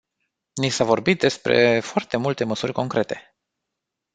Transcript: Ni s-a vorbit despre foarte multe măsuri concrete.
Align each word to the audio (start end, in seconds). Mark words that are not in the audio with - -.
Ni 0.63 0.69
s-a 0.69 0.83
vorbit 0.83 1.19
despre 1.19 1.79
foarte 1.79 2.17
multe 2.17 2.43
măsuri 2.43 2.71
concrete. 2.73 3.35